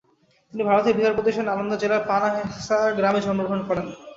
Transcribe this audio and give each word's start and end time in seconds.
তিনি 0.53 0.63
ভারতের 0.63 0.95
বিহার 0.97 1.15
প্রদেশের 1.17 1.47
নালন্দা 1.47 1.77
জেলার 1.81 2.07
পানাহেসা 2.09 2.77
গ্রামে 2.97 3.19
জন্মগ্রহণ 3.21 3.61
করেন। 3.69 3.85